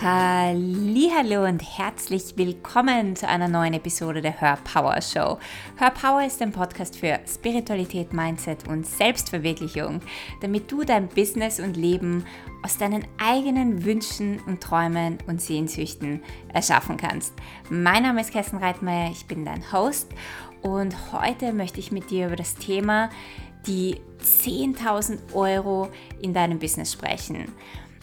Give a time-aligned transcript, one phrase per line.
[0.00, 5.38] Hallo und herzlich willkommen zu einer neuen Episode der Hör Power Show.
[5.76, 10.00] Hör Power ist ein Podcast für Spiritualität, Mindset und Selbstverwirklichung,
[10.40, 12.24] damit du dein Business und Leben
[12.62, 16.22] aus deinen eigenen Wünschen und Träumen und Sehnsüchten
[16.54, 17.34] erschaffen kannst.
[17.68, 20.12] Mein Name ist Kerstin Reitmeier, ich bin dein Host
[20.62, 23.10] und heute möchte ich mit dir über das Thema
[23.66, 25.88] die 10.000 Euro
[26.22, 27.52] in deinem Business sprechen.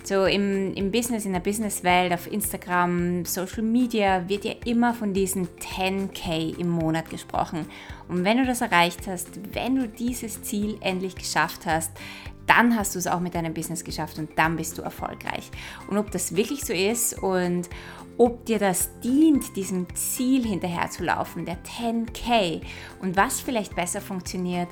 [0.05, 5.13] So im, im Business, in der Businesswelt, auf Instagram, Social Media wird ja immer von
[5.13, 7.65] diesen 10k im Monat gesprochen.
[8.07, 11.91] Und wenn du das erreicht hast, wenn du dieses Ziel endlich geschafft hast,
[12.45, 15.49] dann hast du es auch mit deinem Business geschafft und dann bist du erfolgreich.
[15.89, 17.67] Und ob das wirklich so ist und
[18.19, 22.61] ob dir das dient, diesem Ziel hinterherzulaufen, der 10k
[23.01, 24.69] und was vielleicht besser funktioniert,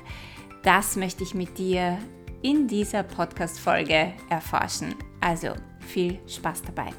[0.62, 1.98] das möchte ich mit dir
[2.44, 4.94] in dieser Podcast-Folge erforschen.
[5.18, 6.90] Also viel Spaß dabei.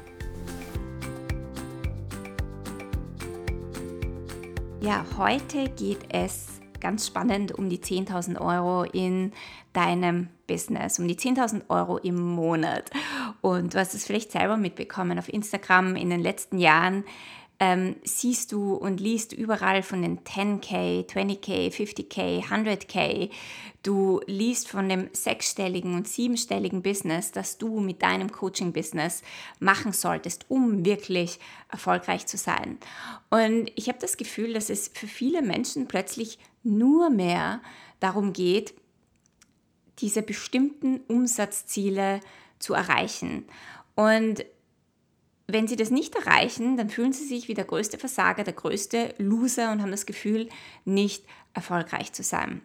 [4.80, 9.32] Ja, heute geht es ganz spannend um die 10.000 Euro in
[9.72, 12.90] deinem Business, um die 10.000 Euro im Monat.
[13.40, 17.04] Und du hast es vielleicht selber mitbekommen auf Instagram in den letzten Jahren
[17.58, 23.30] ähm, siehst du und liest überall von den 10k, 20k, 50k, 100k.
[23.82, 29.22] Du liest von dem sechsstelligen und siebenstelligen Business, das du mit deinem Coaching-Business
[29.58, 31.38] machen solltest, um wirklich
[31.70, 32.78] erfolgreich zu sein.
[33.30, 37.62] Und ich habe das Gefühl, dass es für viele Menschen plötzlich nur mehr
[38.00, 38.74] darum geht,
[40.00, 42.20] diese bestimmten Umsatzziele
[42.58, 43.46] zu erreichen.
[43.94, 44.44] Und
[45.48, 49.14] wenn sie das nicht erreichen, dann fühlen sie sich wie der größte Versager, der größte
[49.18, 50.48] Loser und haben das Gefühl,
[50.84, 52.62] nicht erfolgreich zu sein.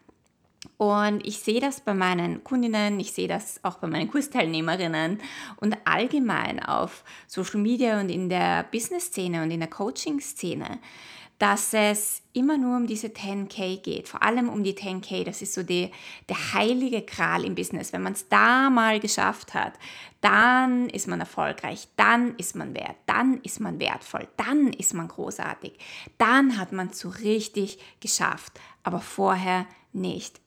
[0.78, 5.20] Und ich sehe das bei meinen Kundinnen, ich sehe das auch bei meinen Kursteilnehmerinnen
[5.58, 10.80] und allgemein auf Social Media und in der Business-Szene und in der Coaching-Szene,
[11.42, 15.55] dass es immer nur um diese 10k geht, vor allem um die 10k, das ist
[15.55, 15.89] so die,
[16.30, 17.92] der heilige Kral im Business.
[17.92, 19.73] Wenn man es da mal geschafft hat,
[20.21, 25.08] dann ist man erfolgreich, dann ist man wert, dann ist man wertvoll, dann ist man
[25.08, 25.80] großartig,
[26.20, 30.39] dann hat man es so richtig geschafft, aber vorher nicht.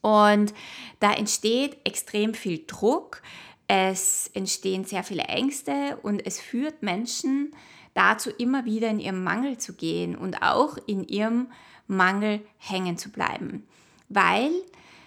[0.00, 0.52] Und
[0.98, 3.22] da entsteht extrem viel Druck,
[3.68, 7.54] es entstehen sehr viele Ängste und es führt Menschen,
[7.94, 11.48] dazu immer wieder in ihrem Mangel zu gehen und auch in ihrem
[11.86, 13.66] Mangel hängen zu bleiben.
[14.08, 14.50] Weil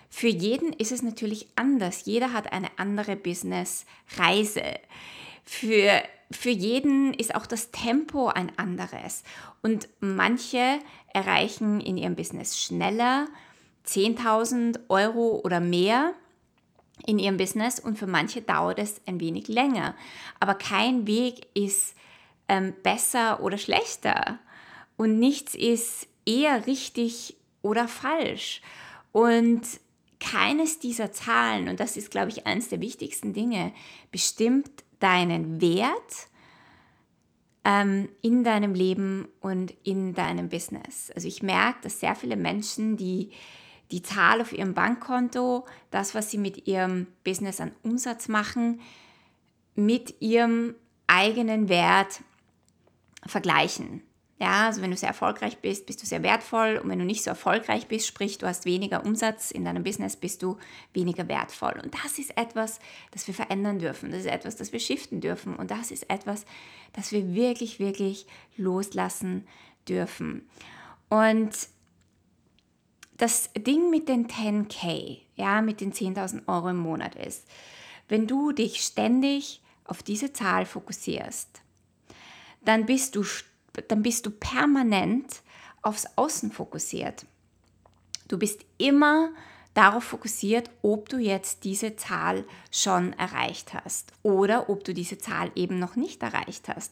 [0.09, 2.05] für jeden ist es natürlich anders.
[2.05, 4.63] Jeder hat eine andere Business-Reise.
[5.43, 6.01] Für,
[6.31, 9.23] für jeden ist auch das Tempo ein anderes.
[9.61, 10.79] Und manche
[11.13, 13.27] erreichen in ihrem Business schneller
[13.85, 16.13] 10.000 Euro oder mehr
[17.05, 19.95] in ihrem Business und für manche dauert es ein wenig länger.
[20.39, 21.95] Aber kein Weg ist
[22.47, 24.39] ähm, besser oder schlechter.
[24.97, 28.61] Und nichts ist eher richtig oder falsch.
[29.11, 29.61] Und
[30.19, 33.73] keines dieser Zahlen, und das ist, glaube ich, eines der wichtigsten Dinge,
[34.11, 36.29] bestimmt deinen Wert
[37.63, 41.11] ähm, in deinem Leben und in deinem Business.
[41.13, 43.31] Also ich merke, dass sehr viele Menschen, die
[43.91, 48.81] die Zahl auf ihrem Bankkonto, das, was sie mit ihrem Business an Umsatz machen,
[49.75, 50.75] mit ihrem
[51.07, 52.21] eigenen Wert
[53.27, 54.01] vergleichen.
[54.37, 57.23] Ja, also wenn du sehr erfolgreich bist, bist du sehr wertvoll und wenn du nicht
[57.23, 60.57] so erfolgreich bist, sprich du hast weniger Umsatz in deinem Business, bist du
[60.93, 61.79] weniger wertvoll.
[61.81, 62.79] Und das ist etwas,
[63.11, 64.11] das wir verändern dürfen.
[64.11, 65.55] Das ist etwas, das wir shiften dürfen.
[65.55, 66.45] Und das ist etwas,
[66.91, 68.27] das wir wirklich, wirklich
[68.57, 69.47] loslassen
[69.87, 70.49] dürfen.
[71.07, 71.69] Und
[73.15, 77.47] das Ding mit den 10k, ja, mit den 10.000 Euro im Monat ist,
[78.09, 81.61] wenn du dich ständig auf diese Zahl fokussierst,
[82.65, 83.23] dann bist du,
[83.87, 85.41] dann bist du permanent
[85.81, 87.25] aufs Außen fokussiert.
[88.27, 89.29] Du bist immer
[89.75, 95.51] darauf fokussiert, ob du jetzt diese Zahl schon erreicht hast oder ob du diese Zahl
[95.55, 96.91] eben noch nicht erreicht hast.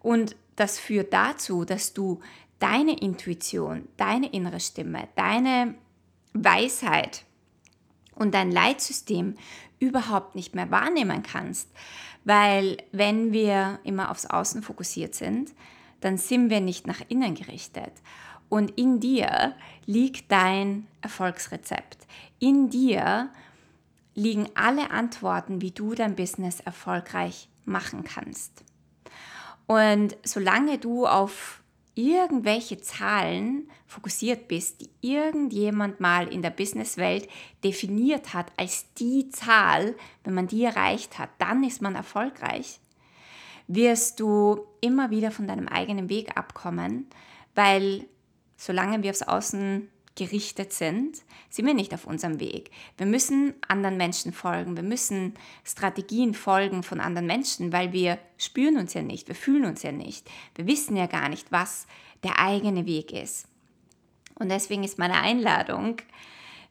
[0.00, 2.20] Und das führt dazu, dass du
[2.58, 5.74] deine Intuition, deine innere Stimme, deine
[6.34, 7.24] Weisheit
[8.14, 9.36] und dein Leitsystem
[9.78, 11.68] überhaupt nicht mehr wahrnehmen kannst.
[12.24, 15.52] Weil wenn wir immer aufs Außen fokussiert sind,
[16.00, 17.92] dann sind wir nicht nach innen gerichtet.
[18.48, 19.54] Und in dir
[19.86, 22.06] liegt dein Erfolgsrezept.
[22.38, 23.30] In dir
[24.14, 28.64] liegen alle Antworten, wie du dein Business erfolgreich machen kannst.
[29.66, 31.59] Und solange du auf
[31.94, 37.28] irgendwelche Zahlen fokussiert bist, die irgendjemand mal in der Businesswelt
[37.64, 42.80] definiert hat als die Zahl, wenn man die erreicht hat, dann ist man erfolgreich.
[43.66, 47.06] wirst du immer wieder von deinem eigenen Weg abkommen,
[47.54, 48.06] weil
[48.56, 49.88] solange wir aufs Außen
[50.20, 52.70] gerichtet sind, sind wir nicht auf unserem Weg.
[52.98, 55.32] Wir müssen anderen Menschen folgen, wir müssen
[55.64, 59.92] Strategien folgen von anderen Menschen, weil wir spüren uns ja nicht, wir fühlen uns ja
[59.92, 61.86] nicht, wir wissen ja gar nicht, was
[62.22, 63.48] der eigene Weg ist.
[64.34, 65.96] Und deswegen ist meine Einladung,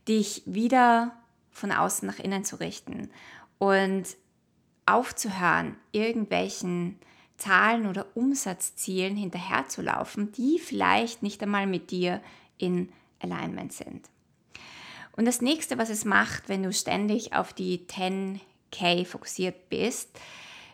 [0.08, 1.18] dich wieder
[1.50, 3.10] von außen nach innen zu richten
[3.58, 4.16] und
[4.86, 7.00] aufzuhören, irgendwelchen
[7.38, 12.22] Zahlen oder Umsatzzielen hinterherzulaufen, die vielleicht nicht einmal mit dir
[12.60, 14.10] in Alignment sind.
[15.14, 20.10] Und das nächste, was es macht, wenn du ständig auf die 10K fokussiert bist,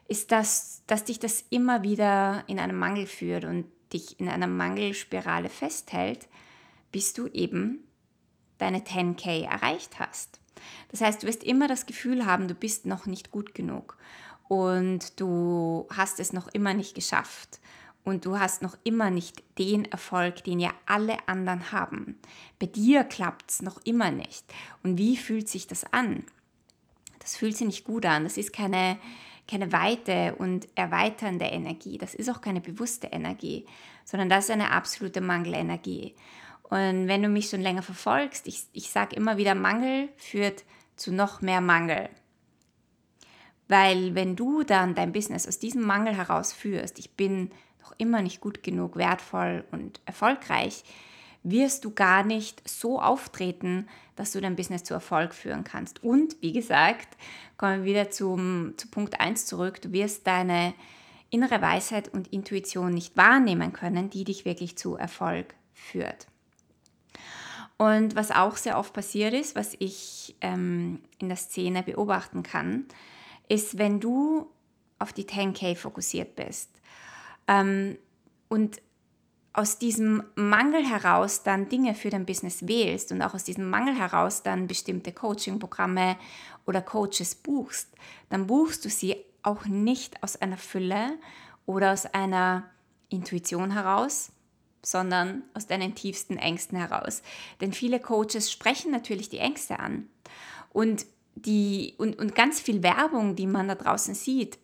[0.07, 4.47] ist, dass, dass dich das immer wieder in einen Mangel führt und dich in einer
[4.47, 6.27] Mangelspirale festhält,
[6.91, 7.79] bis du eben
[8.57, 10.39] deine 10k erreicht hast.
[10.89, 13.97] Das heißt, du wirst immer das Gefühl haben, du bist noch nicht gut genug
[14.47, 17.59] und du hast es noch immer nicht geschafft
[18.05, 22.17] und du hast noch immer nicht den Erfolg, den ja alle anderen haben.
[22.59, 24.45] Bei dir klappt es noch immer nicht.
[24.83, 26.23] Und wie fühlt sich das an?
[27.19, 28.23] Das fühlt sich nicht gut an.
[28.23, 28.99] Das ist keine,
[29.47, 31.97] keine weite und erweiternde Energie.
[31.97, 33.65] Das ist auch keine bewusste Energie,
[34.05, 36.15] sondern das ist eine absolute Mangelenergie.
[36.61, 40.63] Und wenn du mich schon länger verfolgst, ich, ich sage immer wieder, Mangel führt
[40.95, 42.09] zu noch mehr Mangel.
[43.67, 47.49] Weil wenn du dann dein Business aus diesem Mangel heraus führst, ich bin
[47.85, 50.83] noch immer nicht gut genug, wertvoll und erfolgreich,
[51.43, 56.03] wirst du gar nicht so auftreten, dass du dein Business zu Erfolg führen kannst.
[56.03, 57.17] Und wie gesagt,
[57.57, 60.73] kommen wir wieder zum, zu Punkt 1 zurück, du wirst deine
[61.29, 66.27] innere Weisheit und Intuition nicht wahrnehmen können, die dich wirklich zu Erfolg führt.
[67.77, 72.85] Und was auch sehr oft passiert ist, was ich ähm, in der Szene beobachten kann,
[73.49, 74.49] ist, wenn du
[74.97, 76.69] auf die 10K fokussiert bist
[77.47, 77.97] ähm,
[78.49, 78.81] und
[79.53, 83.97] aus diesem Mangel heraus dann Dinge für dein Business wählst und auch aus diesem Mangel
[83.97, 86.17] heraus dann bestimmte Coaching-Programme
[86.65, 87.89] oder Coaches buchst,
[88.29, 91.17] dann buchst du sie auch nicht aus einer Fülle
[91.65, 92.69] oder aus einer
[93.09, 94.31] Intuition heraus,
[94.81, 97.21] sondern aus deinen tiefsten Ängsten heraus.
[97.61, 100.09] Denn viele Coaches sprechen natürlich die Ängste an.
[100.71, 101.05] Und,
[101.35, 104.57] die, und, und ganz viel Werbung, die man da draußen sieht,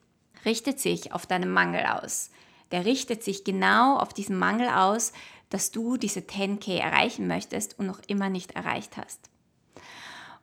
[0.46, 2.30] richtet sich auf deinen Mangel aus.
[2.72, 5.14] Der richtet sich genau auf diesen Mangel aus,
[5.50, 9.30] dass du diese 10k erreichen möchtest und noch immer nicht erreicht hast.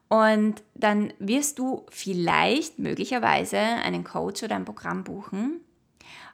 [0.09, 5.61] Und dann wirst du vielleicht möglicherweise einen Coach oder ein Programm buchen,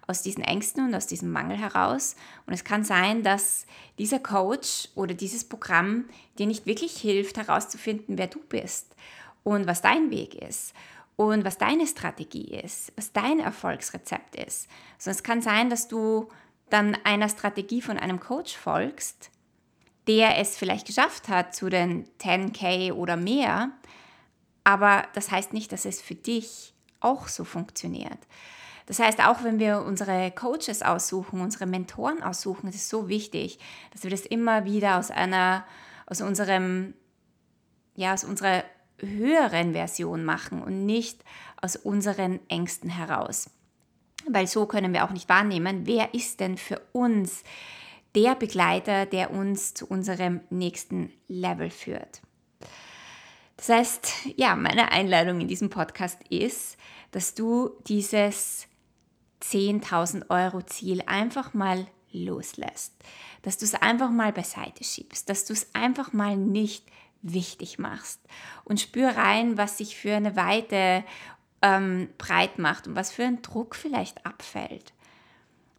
[0.07, 2.15] aus diesen Ängsten und aus diesem Mangel heraus.
[2.47, 3.67] Und es kann sein, dass
[3.99, 6.05] dieser Coach oder dieses Programm
[6.39, 8.95] dir nicht wirklich hilft, herauszufinden, wer du bist
[9.45, 10.75] und was dein Weg ist
[11.17, 14.69] und was deine Strategie ist, was dein Erfolgsrezept ist.
[14.99, 16.29] Sondern es kann sein, dass du
[16.71, 19.31] dann einer Strategie von einem Coach folgst,
[20.07, 23.71] der es vielleicht geschafft hat zu den 10k oder mehr,
[24.65, 28.19] aber das heißt nicht, dass es für dich auch so funktioniert.
[28.87, 33.59] Das heißt, auch wenn wir unsere Coaches aussuchen, unsere Mentoren aussuchen, ist es so wichtig,
[33.93, 35.65] dass wir das immer wieder aus einer,
[36.07, 36.95] aus unserem,
[37.95, 38.65] ja, aus unserer
[38.99, 41.25] höheren Version machen und nicht
[41.61, 43.51] aus unseren Ängsten heraus.
[44.27, 47.43] Weil so können wir auch nicht wahrnehmen, wer ist denn für uns
[48.15, 52.23] der Begleiter, der uns zu unserem nächsten Level führt.
[53.57, 56.77] Das heißt, ja, meine Einladung in diesem Podcast ist,
[57.11, 58.67] dass du dieses
[59.43, 62.95] 10.000 Euro Ziel einfach mal loslässt,
[63.43, 66.87] dass du es einfach mal beiseite schiebst, dass du es einfach mal nicht
[67.25, 68.21] wichtig machst
[68.65, 71.03] und spür rein, was sich für eine Weite
[71.63, 74.93] ähm, breit macht und was für ein Druck vielleicht abfällt,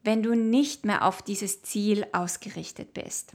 [0.03, 3.33] wenn du nicht mehr auf dieses Ziel ausgerichtet bist.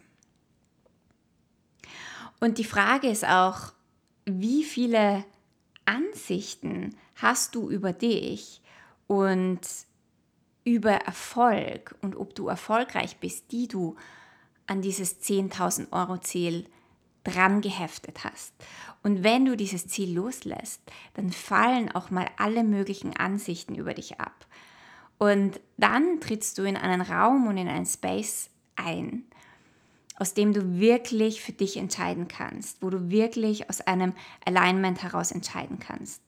[2.40, 3.73] Und die Frage ist auch,
[4.25, 5.25] wie viele
[5.85, 8.61] Ansichten hast du über dich
[9.07, 9.61] und
[10.64, 13.97] über Erfolg und ob du erfolgreich bist, die du
[14.67, 16.67] an dieses 10.000 Euro Ziel
[17.25, 18.53] dran geheftet hast.
[19.03, 20.81] Und wenn du dieses Ziel loslässt,
[21.15, 24.47] dann fallen auch mal alle möglichen Ansichten über dich ab.
[25.19, 29.25] Und dann trittst du in einen Raum und in einen Space ein,
[30.17, 35.31] aus dem du wirklich für dich entscheiden kannst, wo du wirklich aus einem Alignment heraus
[35.31, 36.23] entscheiden kannst.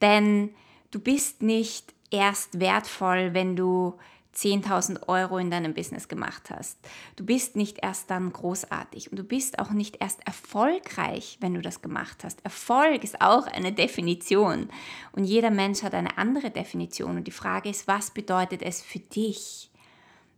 [0.00, 0.54] Denn
[0.90, 3.94] du bist nicht erst wertvoll, wenn du
[4.36, 6.78] 10.000 Euro in deinem Business gemacht hast.
[7.16, 11.62] Du bist nicht erst dann großartig und du bist auch nicht erst erfolgreich, wenn du
[11.62, 12.44] das gemacht hast.
[12.44, 14.68] Erfolg ist auch eine Definition
[15.12, 18.98] und jeder Mensch hat eine andere Definition und die Frage ist, was bedeutet es für
[18.98, 19.70] dich?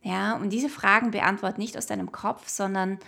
[0.02, 2.98] Ja, und diese Fragen beantworten nicht aus deinem Kopf, sondern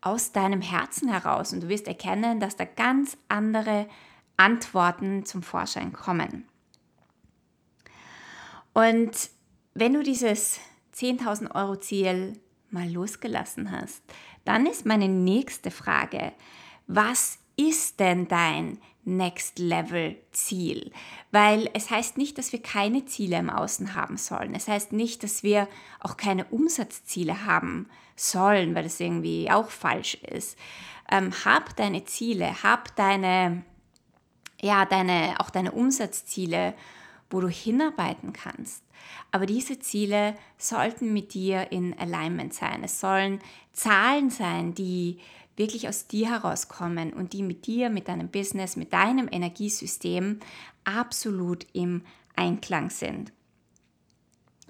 [0.00, 3.86] aus deinem Herzen heraus und du wirst erkennen, dass da ganz andere
[4.38, 6.48] Antworten zum Vorschein kommen.
[8.72, 9.30] Und
[9.74, 10.60] wenn du dieses
[10.94, 12.34] 10.000 Euro Ziel
[12.70, 14.02] mal losgelassen hast,
[14.44, 16.32] dann ist meine nächste Frage,
[16.86, 20.92] was ist denn dein Next Level Ziel?
[21.30, 24.54] Weil es heißt nicht, dass wir keine Ziele im Außen haben sollen.
[24.54, 25.68] Es heißt nicht, dass wir
[26.00, 30.58] auch keine Umsatzziele haben sollen, weil das irgendwie auch falsch ist.
[31.10, 33.64] Ähm, hab deine Ziele, hab deine,
[34.60, 36.74] ja, deine, auch deine Umsatzziele,
[37.30, 38.84] wo du hinarbeiten kannst.
[39.30, 42.82] Aber diese Ziele sollten mit dir in Alignment sein.
[42.84, 43.38] Es sollen
[43.72, 45.18] Zahlen sein, die
[45.56, 50.40] wirklich aus dir herauskommen und die mit dir, mit deinem Business, mit deinem Energiesystem
[50.84, 52.02] absolut im
[52.34, 53.32] Einklang sind.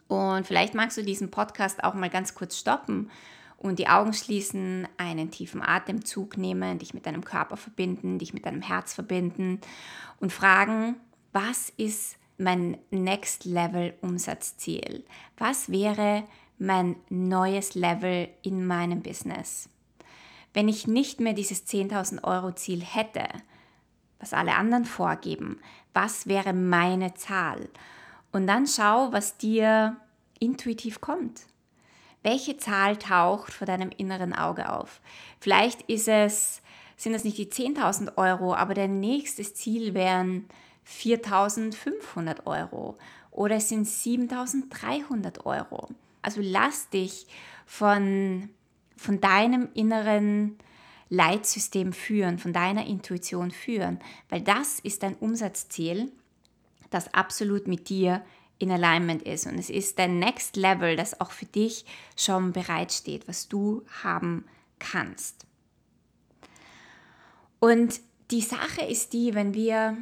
[0.09, 3.11] Und vielleicht magst du diesen Podcast auch mal ganz kurz stoppen
[3.57, 8.45] und die Augen schließen, einen tiefen Atemzug nehmen, dich mit deinem Körper verbinden, dich mit
[8.45, 9.61] deinem Herz verbinden
[10.19, 10.97] und fragen,
[11.33, 15.04] was ist mein Next Level Umsatzziel?
[15.37, 16.25] Was wäre
[16.59, 19.68] mein neues Level in meinem Business?
[20.52, 23.28] Wenn ich nicht mehr dieses 10.000 Euro Ziel hätte,
[24.18, 25.61] was alle anderen vorgeben,
[25.92, 27.68] was wäre meine Zahl?
[28.32, 29.97] Und dann schau, was dir
[30.38, 31.42] intuitiv kommt.
[32.23, 35.00] Welche Zahl taucht vor deinem inneren Auge auf?
[35.40, 36.62] Vielleicht ist es,
[36.97, 40.47] sind es nicht die 10.000 Euro, aber dein nächstes Ziel wären
[40.90, 42.99] 4.500 Euro
[43.30, 45.88] oder es sind 7.300 Euro.
[46.23, 47.26] Also lass dich
[47.64, 48.50] von,
[48.97, 50.59] von deinem inneren
[51.09, 56.11] Leitsystem führen, von deiner Intuition führen, weil das ist dein Umsatzziel,
[56.90, 58.23] das absolut mit dir
[58.59, 59.47] in Alignment ist.
[59.47, 61.85] Und es ist dein Next Level, das auch für dich
[62.16, 64.44] schon bereitsteht, was du haben
[64.78, 65.47] kannst.
[67.59, 69.97] Und die Sache ist die, wenn wir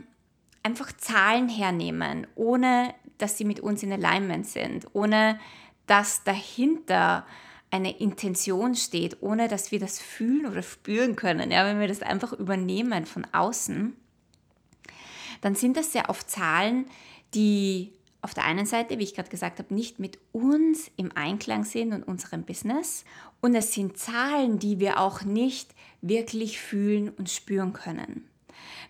[0.69, 5.41] einfach Zahlen hernehmen, ohne dass sie mit uns in Alignment sind, ohne
[5.87, 7.27] dass dahinter
[7.71, 11.51] eine Intention steht, ohne dass wir das fühlen oder spüren können.
[11.51, 13.97] Ja, wenn wir das einfach übernehmen von außen,
[15.41, 16.85] dann sind das sehr oft Zahlen,
[17.35, 21.65] die auf der einen Seite, wie ich gerade gesagt habe, nicht mit uns im Einklang
[21.65, 23.05] sind und unserem Business.
[23.41, 28.29] Und es sind Zahlen, die wir auch nicht wirklich fühlen und spüren können.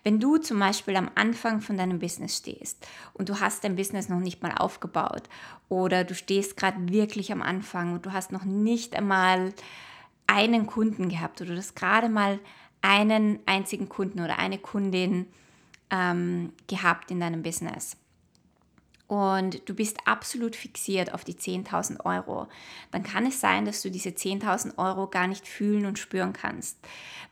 [0.04, 4.08] Wenn du zum Beispiel am Anfang von deinem Business stehst und du hast dein Business
[4.08, 5.22] noch nicht mal aufgebaut
[5.68, 9.52] oder du stehst gerade wirklich am Anfang und du hast noch nicht einmal
[10.26, 12.38] einen Kunden gehabt oder du hast gerade mal
[12.80, 15.26] einen einzigen Kunden oder eine Kundin
[15.90, 17.96] ähm, gehabt in deinem Business
[19.08, 22.46] und du bist absolut fixiert auf die 10.000 Euro,
[22.90, 26.76] dann kann es sein, dass du diese 10.000 Euro gar nicht fühlen und spüren kannst.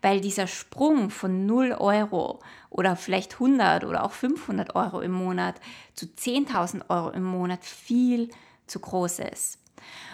[0.01, 2.41] Weil dieser Sprung von 0 Euro
[2.71, 5.57] oder vielleicht 100 oder auch 500 Euro im Monat
[5.95, 8.31] zu 10.000 Euro im Monat viel
[8.67, 9.59] zu groß ist.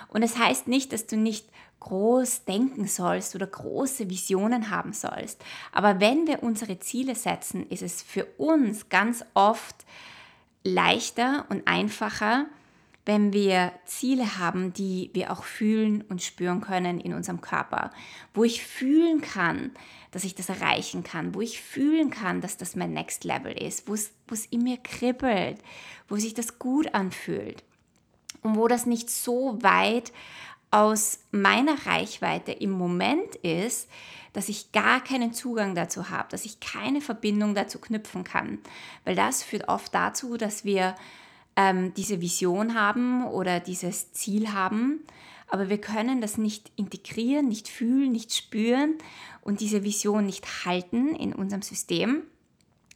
[0.08, 1.46] Und es das heißt nicht, dass du nicht
[1.78, 5.42] groß denken sollst oder große Visionen haben sollst.
[5.70, 9.84] Aber wenn wir unsere Ziele setzen, ist es für uns ganz oft
[10.64, 12.46] leichter und einfacher,
[13.04, 17.90] wenn wir Ziele haben, die wir auch fühlen und spüren können in unserem Körper,
[18.32, 19.72] wo ich fühlen kann,
[20.12, 23.88] dass ich das erreichen kann, wo ich fühlen kann, dass das mein Next Level ist,
[23.88, 25.58] wo es, in mir kribbelt,
[26.08, 27.64] wo sich das gut anfühlt.
[28.42, 30.12] Und wo das nicht so weit
[30.70, 33.88] aus meiner Reichweite im Moment ist,
[34.32, 38.58] dass ich gar keinen Zugang dazu habe, dass ich keine Verbindung dazu knüpfen kann.
[39.04, 40.94] Weil das führt oft dazu, dass wir
[41.56, 45.00] ähm, diese Vision haben oder dieses Ziel haben,
[45.48, 48.94] aber wir können das nicht integrieren, nicht fühlen, nicht spüren
[49.42, 52.22] und diese Vision nicht halten in unserem System.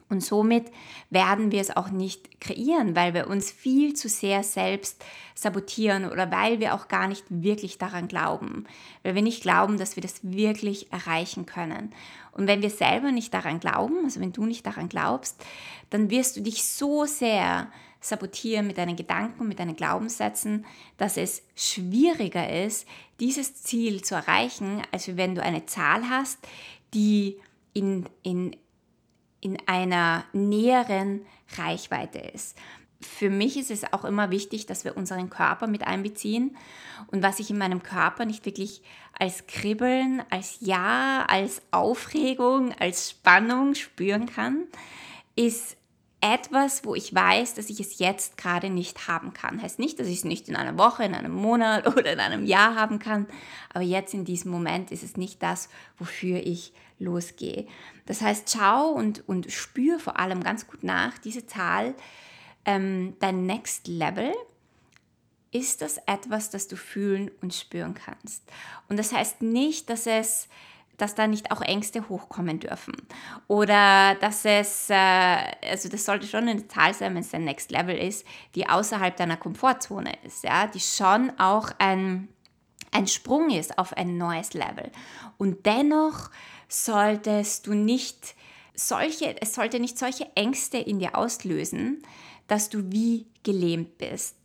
[0.08, 0.70] Und somit
[1.10, 6.30] werden wir es auch nicht kreieren, weil wir uns viel zu sehr selbst sabotieren oder
[6.30, 8.66] weil wir auch gar nicht wirklich daran glauben,
[9.02, 11.92] weil wir nicht glauben, dass wir das wirklich erreichen können.
[12.32, 15.44] Und wenn wir selber nicht daran glauben, also wenn du nicht daran glaubst,
[15.90, 17.68] dann wirst du dich so sehr
[18.00, 20.64] sabotieren mit deinen Gedanken, mit deinen Glaubenssätzen,
[20.96, 22.86] dass es schwieriger ist,
[23.18, 26.38] dieses Ziel zu erreichen, als wenn du eine Zahl hast,
[26.94, 27.38] die
[27.72, 28.56] in, in
[29.40, 31.24] in einer näheren
[31.56, 32.56] Reichweite ist.
[33.00, 36.56] für mich ist es auch immer wichtig, dass wir unseren Körper mit einbeziehen.
[37.08, 43.10] Und was ich in meinem Körper nicht wirklich als Kribbeln, als Ja, als Aufregung, als
[43.10, 44.64] Spannung spüren kann,
[45.36, 45.76] ist
[46.20, 49.60] etwas, wo ich weiß, dass ich es jetzt gerade nicht haben kann.
[49.60, 52.44] Heißt nicht, dass ich es nicht in einer Woche, in einem Monat oder in einem
[52.44, 53.26] Jahr haben kann,
[53.72, 57.66] aber jetzt in diesem Moment ist es nicht das, wofür ich losgehe.
[58.06, 61.94] Das heißt, schau und, und spür vor allem ganz gut nach, diese Zahl,
[62.64, 64.32] ähm, dein Next Level,
[65.52, 68.42] ist das etwas, das du fühlen und spüren kannst.
[68.88, 70.48] Und das heißt nicht, dass es
[70.96, 72.94] dass da nicht auch Ängste hochkommen dürfen.
[73.48, 77.70] Oder dass es, äh, also das sollte schon eine Zahl sein, wenn es dein Next
[77.70, 82.28] Level ist, die außerhalb deiner Komfortzone ist, ja, die schon auch ein,
[82.92, 84.90] ein Sprung ist auf ein neues Level.
[85.36, 86.30] Und dennoch
[86.68, 88.34] solltest du nicht
[88.74, 92.02] solche, es sollte nicht solche Ängste in dir auslösen,
[92.46, 94.36] dass du wie gelähmt bist.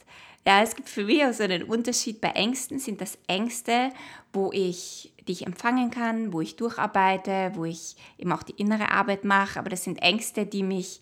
[0.45, 2.19] Ja, es gibt für mich auch so einen Unterschied.
[2.19, 3.91] Bei Ängsten sind das Ängste,
[4.33, 9.23] wo ich dich empfangen kann, wo ich durcharbeite, wo ich eben auch die innere Arbeit
[9.23, 9.59] mache.
[9.59, 11.01] Aber das sind Ängste, die mich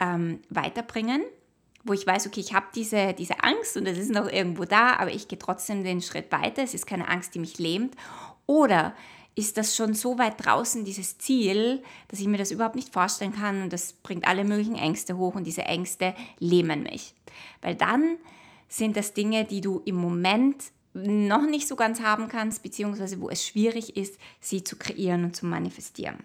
[0.00, 1.22] ähm, weiterbringen,
[1.84, 4.96] wo ich weiß, okay, ich habe diese, diese Angst und es ist noch irgendwo da,
[4.96, 6.62] aber ich gehe trotzdem den Schritt weiter.
[6.62, 7.94] Es ist keine Angst, die mich lähmt.
[8.46, 8.94] Oder
[9.36, 13.34] ist das schon so weit draußen, dieses Ziel, dass ich mir das überhaupt nicht vorstellen
[13.34, 17.14] kann und das bringt alle möglichen Ängste hoch und diese Ängste lähmen mich.
[17.60, 18.16] Weil dann
[18.68, 20.56] sind das Dinge, die du im Moment
[20.92, 25.34] noch nicht so ganz haben kannst, beziehungsweise wo es schwierig ist, sie zu kreieren und
[25.34, 26.18] zu manifestieren.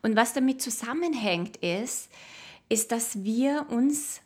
[0.00, 2.10] Und was damit zusammenhängt ist,
[2.68, 4.22] ist, dass wir uns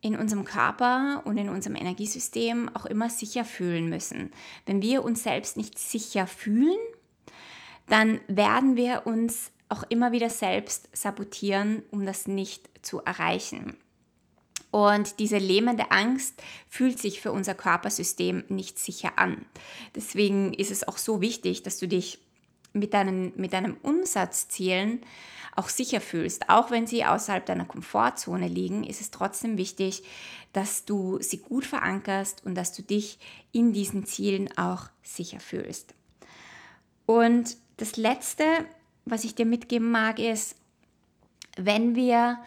[0.00, 4.32] in unserem Körper und in unserem Energiesystem auch immer sicher fühlen müssen.
[4.66, 6.78] Wenn wir uns selbst nicht sicher fühlen,
[7.88, 13.76] dann werden wir uns auch immer wieder selbst sabotieren, um das nicht zu erreichen.
[14.70, 19.44] Und diese lähmende Angst fühlt sich für unser Körpersystem nicht sicher an.
[19.94, 22.20] Deswegen ist es auch so wichtig, dass du dich
[22.72, 25.02] mit deinen, mit deinen Umsatzzielen
[25.54, 26.48] auch sicher fühlst.
[26.48, 30.02] Auch wenn sie außerhalb deiner Komfortzone liegen, ist es trotzdem wichtig,
[30.54, 33.18] dass du sie gut verankerst und dass du dich
[33.52, 35.94] in diesen Zielen auch sicher fühlst.
[37.04, 38.44] Und das Letzte,
[39.06, 40.54] was ich dir mitgeben mag, ist,
[41.56, 42.38] wenn wir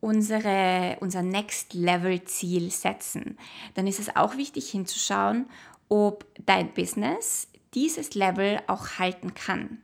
[0.00, 3.36] unsere, unser Next Level Ziel setzen,
[3.74, 5.46] dann ist es auch wichtig hinzuschauen,
[5.88, 9.78] ob dein Business dieses Level auch halten kann.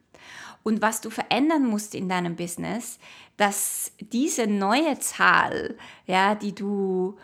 [0.63, 3.01] Und was du verändern musst in deinem Business,
[3.37, 7.19] dass diese neue Zahl, ja, die du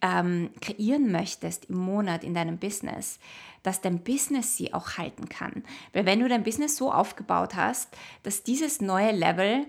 [0.00, 3.18] ähm, kreieren möchtest im Monat in deinem Business,
[3.62, 5.64] dass dein Business sie auch halten kann.
[5.92, 7.88] Weil wenn du dein Business so aufgebaut hast,
[8.22, 9.66] dass dieses neue Level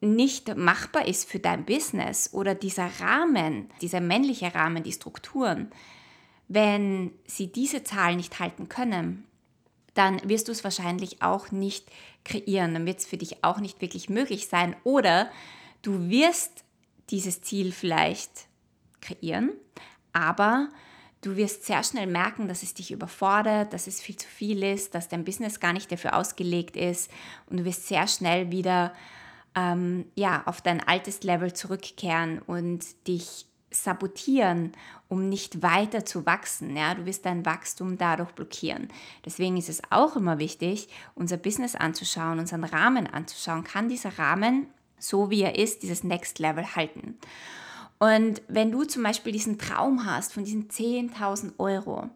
[0.00, 5.70] nicht machbar ist für dein Business oder dieser Rahmen, dieser männliche Rahmen, die Strukturen,
[6.48, 9.24] wenn sie diese Zahl nicht halten können,
[9.94, 11.88] dann wirst du es wahrscheinlich auch nicht
[12.24, 12.74] kreieren.
[12.74, 14.76] Dann wird es für dich auch nicht wirklich möglich sein.
[14.84, 15.30] Oder
[15.82, 16.64] du wirst
[17.10, 18.46] dieses Ziel vielleicht
[19.00, 19.52] kreieren,
[20.12, 20.68] aber
[21.24, 24.94] du wirst sehr schnell merken, dass es dich überfordert, dass es viel zu viel ist,
[24.94, 27.10] dass dein Business gar nicht dafür ausgelegt ist
[27.46, 28.92] und du wirst sehr schnell wieder
[29.54, 34.72] ähm, ja, auf dein altes Level zurückkehren und dich sabotieren,
[35.08, 36.76] um nicht weiter zu wachsen.
[36.76, 36.94] Ja?
[36.94, 38.88] Du wirst dein Wachstum dadurch blockieren.
[39.24, 43.64] Deswegen ist es auch immer wichtig, unser Business anzuschauen, unseren Rahmen anzuschauen.
[43.64, 44.66] Kann dieser Rahmen,
[44.98, 47.18] so wie er ist, dieses Next Level halten?
[47.98, 52.10] Und wenn du zum Beispiel diesen Traum hast von diesen 10.000 Euro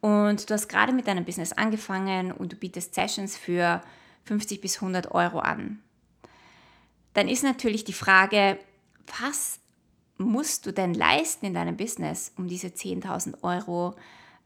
[0.00, 3.82] und du hast gerade mit deinem Business angefangen und du bietest Sessions für
[4.24, 5.82] 50 bis 100 Euro an,
[7.14, 8.58] dann ist natürlich die Frage,
[9.20, 9.60] was
[10.16, 13.94] musst du denn leisten in deinem Business, um diese 10.000 Euro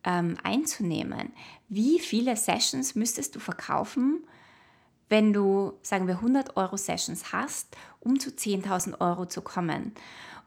[0.04, 1.32] ähm, einzunehmen?
[1.68, 4.24] Wie viele Sessions müsstest du verkaufen,
[5.08, 9.92] wenn du, sagen wir, 100 Euro Sessions hast, um zu 10.000 Euro zu kommen?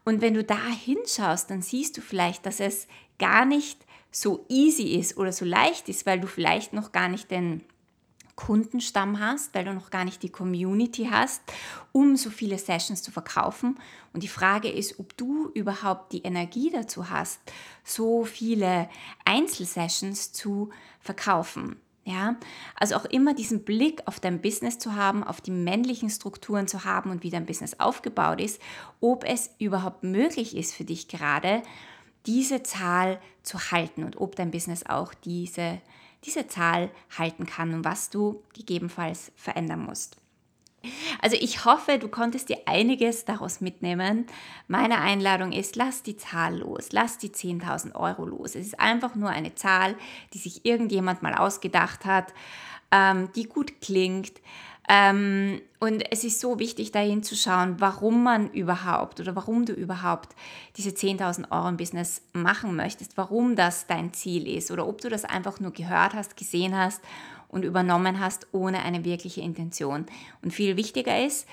[0.04, 2.86] Und wenn du da hinschaust, dann siehst du vielleicht, dass es
[3.18, 7.30] gar nicht so easy ist oder so leicht ist, weil du vielleicht noch gar nicht
[7.30, 7.62] den
[8.40, 11.42] Kundenstamm hast, weil du noch gar nicht die Community hast,
[11.92, 13.78] um so viele Sessions zu verkaufen.
[14.14, 17.38] Und die Frage ist, ob du überhaupt die Energie dazu hast,
[17.84, 18.88] so viele
[19.26, 21.76] Einzelsessions zu verkaufen.
[22.10, 22.36] Ja,
[22.74, 26.84] also auch immer diesen Blick auf dein Business zu haben, auf die männlichen Strukturen zu
[26.84, 28.60] haben und wie dein Business aufgebaut ist,
[29.00, 31.62] ob es überhaupt möglich ist für dich gerade,
[32.26, 35.80] diese Zahl zu halten und ob dein Business auch diese
[36.24, 40.16] diese Zahl halten kann und was du gegebenenfalls verändern musst.
[41.20, 44.26] Also ich hoffe, du konntest dir einiges daraus mitnehmen.
[44.68, 48.54] Meine Einladung ist, lass die Zahl los, lass die 10.000 Euro los.
[48.54, 49.94] Es ist einfach nur eine Zahl,
[50.32, 52.32] die sich irgendjemand mal ausgedacht hat,
[52.90, 54.40] ähm, die gut klingt.
[54.88, 59.72] Ähm, und es ist so wichtig, dahin zu schauen, warum man überhaupt oder warum du
[59.72, 60.34] überhaupt
[60.76, 65.08] diese 10.000 Euro im Business machen möchtest, warum das dein Ziel ist oder ob du
[65.08, 67.00] das einfach nur gehört hast, gesehen hast
[67.50, 70.06] und übernommen hast ohne eine wirkliche Intention.
[70.42, 71.46] Und viel wichtiger ist,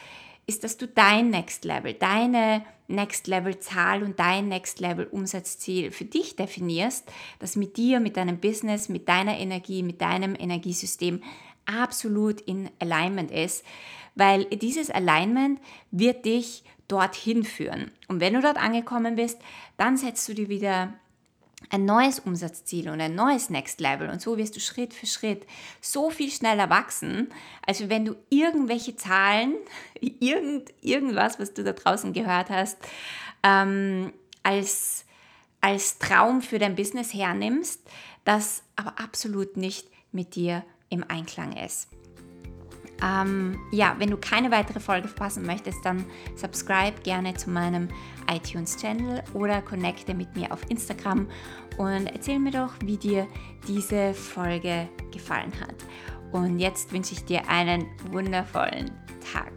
[0.45, 5.91] ist, dass du dein Next Level, deine Next Level Zahl und dein Next Level Umsatzziel
[5.91, 11.21] für dich definierst, das mit dir, mit deinem Business, mit deiner Energie, mit deinem Energiesystem
[11.65, 13.65] absolut in Alignment ist,
[14.15, 15.59] weil dieses Alignment
[15.91, 17.91] wird dich dorthin führen.
[18.07, 19.39] Und wenn du dort angekommen bist,
[19.75, 20.93] dann setzt du dir wieder
[21.69, 25.45] ein neues Umsatzziel und ein neues Next Level und so wirst du Schritt für Schritt
[25.81, 27.29] so viel schneller wachsen,
[27.65, 29.55] als wenn du irgendwelche Zahlen,
[29.99, 32.77] irgend, irgendwas, was du da draußen gehört hast,
[33.43, 35.05] ähm, als,
[35.59, 37.81] als Traum für dein Business hernimmst,
[38.23, 41.89] das aber absolut nicht mit dir im Einklang ist.
[43.03, 46.05] Ähm, ja, wenn du keine weitere Folge verpassen möchtest, dann
[46.35, 47.89] subscribe gerne zu meinem
[48.31, 51.27] iTunes-Channel oder connecte mit mir auf Instagram
[51.77, 53.27] und erzähl mir doch, wie dir
[53.67, 55.75] diese Folge gefallen hat.
[56.31, 58.91] Und jetzt wünsche ich dir einen wundervollen
[59.33, 59.56] Tag.